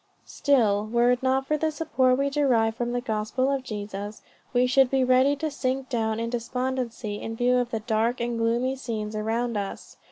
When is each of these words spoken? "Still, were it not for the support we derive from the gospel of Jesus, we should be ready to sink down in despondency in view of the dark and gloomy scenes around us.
"Still, 0.25 0.87
were 0.87 1.11
it 1.11 1.21
not 1.21 1.45
for 1.45 1.57
the 1.57 1.69
support 1.69 2.17
we 2.17 2.31
derive 2.31 2.73
from 2.75 2.91
the 2.91 3.01
gospel 3.01 3.51
of 3.51 3.61
Jesus, 3.61 4.23
we 4.51 4.65
should 4.65 4.89
be 4.89 5.03
ready 5.03 5.35
to 5.35 5.51
sink 5.51 5.89
down 5.89 6.19
in 6.19 6.31
despondency 6.31 7.21
in 7.21 7.35
view 7.35 7.57
of 7.57 7.69
the 7.69 7.81
dark 7.81 8.19
and 8.19 8.39
gloomy 8.39 8.75
scenes 8.75 9.15
around 9.15 9.57
us. 9.57 9.97